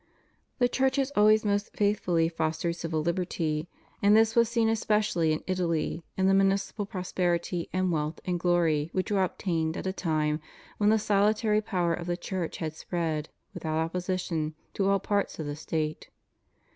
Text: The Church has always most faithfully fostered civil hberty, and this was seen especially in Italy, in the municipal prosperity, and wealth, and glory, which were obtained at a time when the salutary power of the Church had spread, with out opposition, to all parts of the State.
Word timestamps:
The 0.57 0.67
Church 0.67 0.95
has 0.95 1.11
always 1.15 1.45
most 1.45 1.77
faithfully 1.77 2.27
fostered 2.27 2.75
civil 2.75 3.03
hberty, 3.03 3.67
and 4.01 4.17
this 4.17 4.35
was 4.35 4.49
seen 4.49 4.67
especially 4.67 5.31
in 5.31 5.43
Italy, 5.45 6.03
in 6.17 6.25
the 6.25 6.33
municipal 6.33 6.87
prosperity, 6.87 7.69
and 7.71 7.91
wealth, 7.91 8.19
and 8.25 8.39
glory, 8.39 8.89
which 8.93 9.11
were 9.11 9.23
obtained 9.23 9.77
at 9.77 9.85
a 9.85 9.93
time 9.93 10.39
when 10.79 10.89
the 10.89 10.97
salutary 10.97 11.61
power 11.61 11.93
of 11.93 12.07
the 12.07 12.17
Church 12.17 12.57
had 12.57 12.73
spread, 12.73 13.29
with 13.53 13.63
out 13.63 13.77
opposition, 13.77 14.55
to 14.73 14.89
all 14.89 14.99
parts 14.99 15.37
of 15.37 15.45
the 15.45 15.55
State. 15.55 16.09